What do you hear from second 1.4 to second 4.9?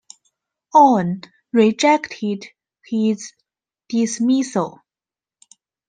rejected his dismissal.